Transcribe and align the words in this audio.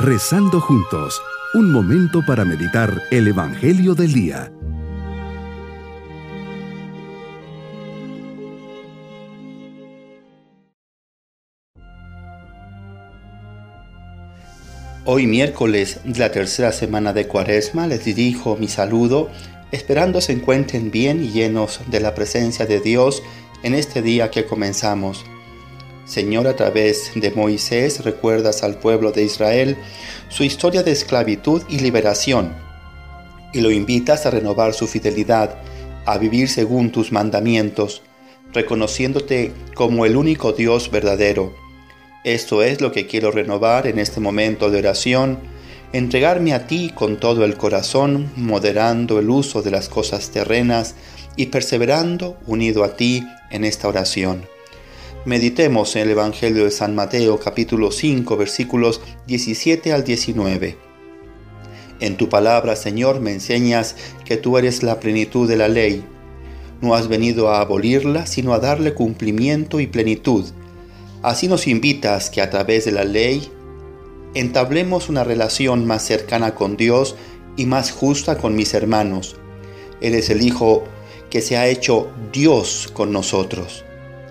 Rezando 0.00 0.60
juntos, 0.60 1.20
un 1.54 1.72
momento 1.72 2.24
para 2.24 2.44
meditar 2.44 3.02
el 3.10 3.26
Evangelio 3.26 3.96
del 3.96 4.12
Día. 4.12 4.52
Hoy 15.04 15.26
miércoles 15.26 15.98
de 16.04 16.20
la 16.20 16.30
tercera 16.30 16.70
semana 16.70 17.12
de 17.12 17.26
Cuaresma 17.26 17.88
les 17.88 18.04
dirijo 18.04 18.56
mi 18.56 18.68
saludo, 18.68 19.32
esperando 19.72 20.20
se 20.20 20.30
encuentren 20.30 20.92
bien 20.92 21.24
y 21.24 21.32
llenos 21.32 21.80
de 21.88 21.98
la 21.98 22.14
presencia 22.14 22.66
de 22.66 22.78
Dios 22.78 23.20
en 23.64 23.74
este 23.74 24.00
día 24.00 24.30
que 24.30 24.44
comenzamos. 24.44 25.24
Señor, 26.08 26.46
a 26.46 26.56
través 26.56 27.12
de 27.14 27.30
Moisés 27.30 28.02
recuerdas 28.02 28.62
al 28.62 28.78
pueblo 28.78 29.12
de 29.12 29.24
Israel 29.24 29.76
su 30.30 30.42
historia 30.42 30.82
de 30.82 30.90
esclavitud 30.90 31.62
y 31.68 31.80
liberación, 31.80 32.54
y 33.52 33.60
lo 33.60 33.70
invitas 33.70 34.24
a 34.24 34.30
renovar 34.30 34.72
su 34.72 34.86
fidelidad, 34.86 35.56
a 36.06 36.16
vivir 36.16 36.48
según 36.48 36.90
tus 36.92 37.12
mandamientos, 37.12 38.00
reconociéndote 38.54 39.52
como 39.74 40.06
el 40.06 40.16
único 40.16 40.52
Dios 40.52 40.90
verdadero. 40.90 41.54
Esto 42.24 42.62
es 42.62 42.80
lo 42.80 42.90
que 42.90 43.06
quiero 43.06 43.30
renovar 43.30 43.86
en 43.86 43.98
este 43.98 44.18
momento 44.18 44.70
de 44.70 44.78
oración, 44.78 45.38
entregarme 45.92 46.54
a 46.54 46.66
ti 46.66 46.90
con 46.94 47.20
todo 47.20 47.44
el 47.44 47.58
corazón, 47.58 48.32
moderando 48.34 49.18
el 49.18 49.28
uso 49.28 49.60
de 49.60 49.72
las 49.72 49.90
cosas 49.90 50.30
terrenas 50.30 50.94
y 51.36 51.46
perseverando 51.46 52.38
unido 52.46 52.82
a 52.82 52.96
ti 52.96 53.22
en 53.50 53.66
esta 53.66 53.88
oración. 53.88 54.46
Meditemos 55.24 55.96
en 55.96 56.02
el 56.02 56.10
Evangelio 56.10 56.64
de 56.64 56.70
San 56.70 56.94
Mateo 56.94 57.40
capítulo 57.40 57.90
5 57.90 58.36
versículos 58.36 59.00
17 59.26 59.92
al 59.92 60.04
19. 60.04 60.76
En 61.98 62.16
tu 62.16 62.28
palabra, 62.28 62.76
Señor, 62.76 63.20
me 63.20 63.32
enseñas 63.32 63.96
que 64.24 64.36
tú 64.36 64.58
eres 64.58 64.84
la 64.84 65.00
plenitud 65.00 65.48
de 65.48 65.56
la 65.56 65.66
ley. 65.66 66.04
No 66.80 66.94
has 66.94 67.08
venido 67.08 67.50
a 67.50 67.60
abolirla, 67.60 68.26
sino 68.26 68.54
a 68.54 68.60
darle 68.60 68.94
cumplimiento 68.94 69.80
y 69.80 69.88
plenitud. 69.88 70.44
Así 71.22 71.48
nos 71.48 71.66
invitas 71.66 72.30
que 72.30 72.40
a 72.40 72.48
través 72.48 72.84
de 72.84 72.92
la 72.92 73.04
ley 73.04 73.50
entablemos 74.34 75.08
una 75.08 75.24
relación 75.24 75.84
más 75.84 76.04
cercana 76.04 76.54
con 76.54 76.76
Dios 76.76 77.16
y 77.56 77.66
más 77.66 77.90
justa 77.90 78.38
con 78.38 78.54
mis 78.54 78.72
hermanos. 78.72 79.34
Eres 80.00 80.30
el 80.30 80.42
Hijo 80.42 80.84
que 81.28 81.42
se 81.42 81.56
ha 81.56 81.66
hecho 81.66 82.08
Dios 82.32 82.88
con 82.94 83.12
nosotros. 83.12 83.84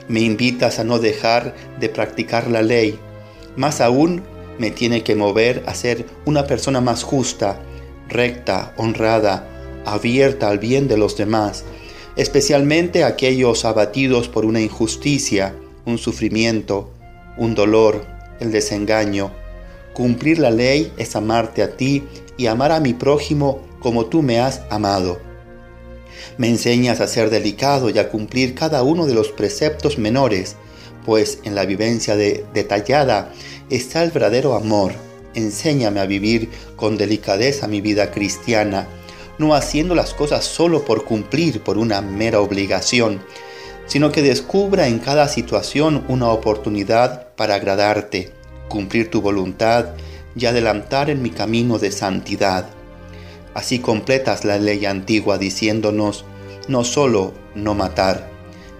Me 0.08 0.22
invitas 0.22 0.80
a 0.80 0.83
no 0.83 1.00
dejar 1.00 1.55
de 1.80 1.89
practicar 1.89 2.50
la 2.50 2.61
ley. 2.61 3.00
Más 3.55 3.81
aún, 3.81 4.23
me 4.58 4.72
tiene 4.72 5.03
que 5.03 5.16
mover 5.16 5.63
a 5.67 5.75
ser 5.75 6.05
una 6.25 6.47
persona 6.47 6.81
más 6.81 7.03
justa, 7.03 7.59
recta, 8.08 8.73
honrada, 8.78 9.47
abierta 9.85 10.50
al 10.50 10.59
bien 10.59 10.88
de 10.88 10.97
los 10.97 11.17
demás, 11.17 11.63
especialmente 12.16 13.03
aquellos 13.03 13.66
abatidos 13.66 14.28
por 14.28 14.45
una 14.45 14.61
injusticia, 14.61 15.55
un 15.85 15.97
sufrimiento, 15.97 16.91
un 17.38 17.55
dolor, 17.55 18.05
el 18.39 18.52
desengaño. 18.52 19.31
Cumplir 19.94 20.39
la 20.39 20.52
ley 20.52 20.91
es 20.97 21.16
amarte 21.16 21.63
a 21.63 21.75
ti 21.75 22.03
y 22.38 22.47
amar 22.47 22.72
a 22.72 22.80
mi 22.80 22.94
prójimo 22.94 23.61
como 23.80 24.05
tú 24.05 24.22
me 24.22 24.39
has 24.39 24.61
amado. 24.69 25.27
Me 26.38 26.47
enseñas 26.50 27.00
a 27.00 27.08
ser 27.08 27.30
delicado 27.30 27.89
y 27.89 27.97
a 28.00 28.09
cumplir 28.09 28.56
cada 28.56 28.83
uno 28.83 29.06
de 29.06 29.14
los 29.14 29.30
preceptos 29.30 29.97
menores, 29.97 30.56
pues 31.06 31.39
en 31.44 31.56
la 31.56 31.66
vivencia 31.66 32.16
de, 32.16 32.45
detallada 32.53 33.31
está 33.69 34.03
el 34.03 34.11
verdadero 34.11 34.56
amor. 34.56 34.94
Enséñame 35.34 36.00
a 36.00 36.06
vivir 36.06 36.50
con 36.75 36.97
delicadeza 36.97 37.67
mi 37.67 37.81
vida 37.81 38.11
cristiana, 38.11 38.88
no 39.38 39.53
haciendo 39.53 39.96
las 39.96 40.13
cosas 40.13 40.46
solo 40.46 40.84
por 40.84 41.06
cumplir, 41.06 41.62
por 41.62 41.78
una 41.78 42.02
mera 42.02 42.41
obligación, 42.41 43.22
sino 43.85 44.12
que 44.12 44.22
descubra 44.22 44.88
en 44.88 45.00
cada 45.00 45.28
situación 45.28 46.03
una 46.07 46.29
oportunidad 46.29 47.29
para 47.35 47.56
agradarte, 47.56 48.31
cumplir 48.68 49.09
tu 49.09 49.22
voluntad 49.22 49.94
y 50.35 50.46
adelantar 50.46 51.09
en 51.09 51.22
mi 51.22 51.29
camino 51.29 51.79
de 51.79 51.91
santidad. 51.91 52.77
Así 53.57 53.79
completas 53.79 54.45
la 54.45 54.59
ley 54.59 54.85
antigua 54.85 55.40
diciéndonos 55.40 56.25
no 56.68 56.84
solo 56.84 57.34
no 57.56 57.73
matar, 57.73 58.29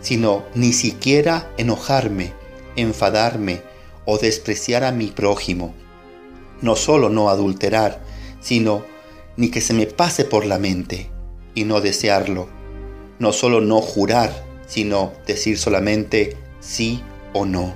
sino 0.02 0.46
ni 0.54 0.72
siquiera 0.72 1.52
enojarme, 1.58 2.34
enfadarme 2.76 3.64
o 4.06 4.20
despreciar 4.20 4.84
a 4.84 4.92
mi 4.92 5.08
prójimo. 5.08 5.74
No 6.62 6.76
solo 6.76 7.10
no 7.10 7.32
adulterar, 7.32 8.04
sino 8.40 8.84
ni 9.36 9.50
que 9.50 9.62
se 9.62 9.74
me 9.74 9.88
pase 9.88 10.26
por 10.26 10.46
la 10.46 10.60
mente 10.60 11.10
y 11.56 11.64
no 11.64 11.82
desearlo. 11.82 12.48
No 13.18 13.34
solo 13.34 13.62
no 13.62 13.82
jurar, 13.82 14.46
sino 14.68 15.12
decir 15.26 15.58
solamente 15.58 16.38
sí 16.60 17.02
o 17.34 17.48
no. 17.48 17.74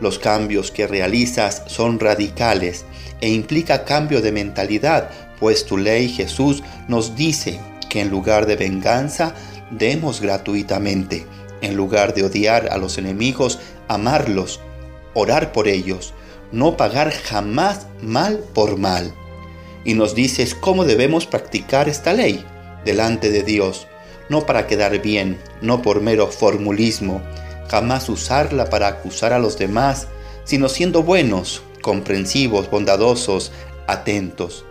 Los 0.00 0.18
cambios 0.18 0.72
que 0.72 0.88
realizas 0.88 1.62
son 1.68 2.00
radicales 2.00 2.84
e 3.20 3.28
implica 3.28 3.84
cambio 3.84 4.20
de 4.20 4.32
mentalidad 4.32 5.10
pues 5.44 5.66
tu 5.66 5.76
ley 5.76 6.08
Jesús 6.08 6.62
nos 6.88 7.16
dice 7.16 7.60
que 7.90 8.00
en 8.00 8.08
lugar 8.08 8.46
de 8.46 8.56
venganza, 8.56 9.34
demos 9.70 10.22
gratuitamente, 10.22 11.26
en 11.60 11.76
lugar 11.76 12.14
de 12.14 12.24
odiar 12.24 12.70
a 12.72 12.78
los 12.78 12.96
enemigos, 12.96 13.58
amarlos, 13.86 14.60
orar 15.12 15.52
por 15.52 15.68
ellos, 15.68 16.14
no 16.50 16.78
pagar 16.78 17.10
jamás 17.10 17.88
mal 18.00 18.38
por 18.54 18.78
mal. 18.78 19.12
Y 19.84 19.92
nos 19.92 20.14
dices 20.14 20.54
cómo 20.54 20.86
debemos 20.86 21.26
practicar 21.26 21.90
esta 21.90 22.14
ley 22.14 22.42
delante 22.86 23.30
de 23.30 23.42
Dios, 23.42 23.86
no 24.30 24.46
para 24.46 24.66
quedar 24.66 25.02
bien, 25.02 25.38
no 25.60 25.82
por 25.82 26.00
mero 26.00 26.28
formulismo, 26.28 27.20
jamás 27.68 28.08
usarla 28.08 28.70
para 28.70 28.88
acusar 28.88 29.34
a 29.34 29.38
los 29.38 29.58
demás, 29.58 30.08
sino 30.44 30.70
siendo 30.70 31.02
buenos, 31.02 31.60
comprensivos, 31.82 32.70
bondadosos, 32.70 33.52
atentos 33.86 34.64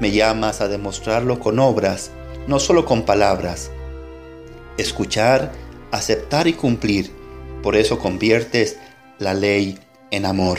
me 0.00 0.10
llamas 0.10 0.60
a 0.60 0.68
demostrarlo 0.68 1.38
con 1.38 1.58
obras, 1.58 2.10
no 2.46 2.58
solo 2.58 2.84
con 2.84 3.02
palabras. 3.02 3.70
Escuchar, 4.76 5.52
aceptar 5.90 6.48
y 6.48 6.54
cumplir. 6.54 7.12
Por 7.62 7.76
eso 7.76 7.98
conviertes 7.98 8.78
la 9.18 9.34
ley 9.34 9.78
en 10.10 10.26
amor. 10.26 10.58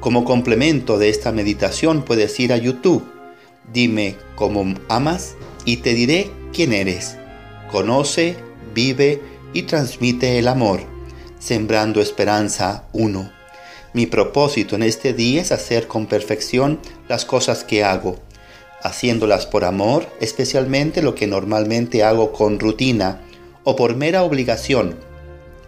Como 0.00 0.24
complemento 0.24 0.98
de 0.98 1.08
esta 1.08 1.32
meditación 1.32 2.04
puedes 2.04 2.38
ir 2.38 2.52
a 2.52 2.56
YouTube. 2.56 3.04
Dime 3.72 4.16
cómo 4.36 4.74
amas 4.88 5.34
y 5.64 5.78
te 5.78 5.94
diré 5.94 6.30
quién 6.52 6.72
eres. 6.72 7.16
Conoce, 7.72 8.36
vive 8.74 9.20
y 9.52 9.62
transmite 9.62 10.38
el 10.38 10.46
amor, 10.46 10.80
sembrando 11.38 12.00
esperanza 12.00 12.84
uno. 12.92 13.32
Mi 13.94 14.06
propósito 14.06 14.76
en 14.76 14.82
este 14.82 15.14
día 15.14 15.40
es 15.40 15.52
hacer 15.52 15.86
con 15.86 16.06
perfección 16.06 16.78
las 17.08 17.24
cosas 17.24 17.64
que 17.64 17.82
hago 17.82 18.20
haciéndolas 18.84 19.46
por 19.46 19.64
amor, 19.64 20.06
especialmente 20.20 21.02
lo 21.02 21.14
que 21.14 21.26
normalmente 21.26 22.04
hago 22.04 22.32
con 22.32 22.60
rutina 22.60 23.22
o 23.64 23.74
por 23.76 23.96
mera 23.96 24.22
obligación, 24.22 24.96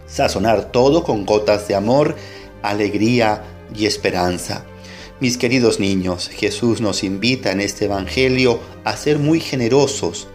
sazonar 0.05 0.71
todo 0.71 1.03
con 1.03 1.25
gotas 1.25 1.67
de 1.67 1.73
amor, 1.73 2.15
alegría 2.61 3.43
y 3.75 3.87
esperanza. 3.87 4.65
Mis 5.19 5.37
queridos 5.37 5.79
niños, 5.79 6.29
Jesús 6.29 6.79
nos 6.79 7.03
invita 7.03 7.51
en 7.51 7.59
este 7.59 7.85
Evangelio 7.85 8.59
a 8.83 8.95
ser 8.95 9.17
muy 9.17 9.39
generosos 9.39 10.27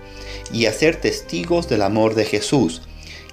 y 0.52 0.66
a 0.66 0.72
ser 0.72 0.96
testigos 0.96 1.68
del 1.68 1.82
amor 1.82 2.16
de 2.16 2.24
Jesús, 2.24 2.82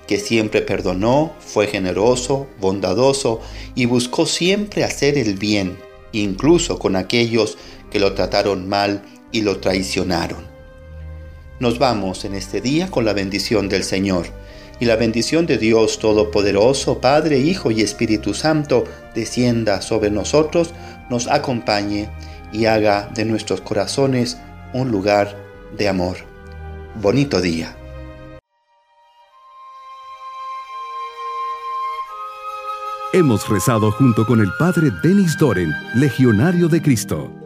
que 0.06 0.20
siempre 0.20 0.62
perdonó, 0.62 1.34
fue 1.40 1.66
generoso, 1.66 2.46
bondadoso 2.60 3.42
y 3.74 3.86
buscó 3.86 4.28
siempre 4.28 4.84
hacer 4.84 5.18
el 5.18 5.36
bien, 5.36 5.80
incluso 6.12 6.78
con 6.78 6.95
aquellos 6.95 7.57
que 7.90 8.00
lo 8.00 8.13
trataron 8.13 8.69
mal 8.69 9.02
y 9.31 9.42
lo 9.42 9.60
traicionaron. 9.60 10.48
Nos 11.60 11.78
vamos 11.78 12.26
en 12.26 12.36
este 12.36 12.62
día 12.62 12.90
con 12.90 13.06
la 13.06 13.14
bendición 13.14 13.70
del 13.70 13.84
Señor, 13.84 14.28
y 14.80 14.86
la 14.86 14.96
bendición 14.96 15.46
de 15.46 15.58
Dios 15.58 16.00
Todopoderoso, 16.00 17.02
Padre, 17.02 17.40
Hijo 17.40 17.70
y 17.70 17.81
Espíritu 17.81 18.34
Santo, 18.34 18.86
descienda 19.14 19.81
sobre 19.81 20.10
nosotros, 20.10 20.74
nos 21.10 21.28
acompañe 21.28 22.10
y 22.54 22.66
haga 22.66 23.10
de 23.14 23.26
nuestros 23.26 23.62
corazones 23.62 24.38
un 24.74 24.90
lugar 24.90 25.36
de 25.78 25.90
amor. 25.90 26.18
Bonito 26.96 27.42
día. 27.42 27.76
Hemos 33.12 33.50
rezado 33.50 33.92
junto 33.92 34.26
con 34.26 34.40
el 34.40 34.50
Padre 34.60 34.92
Denis 35.04 35.36
Doren, 35.38 35.74
Legionario 35.96 36.68
de 36.68 36.80
Cristo. 36.80 37.38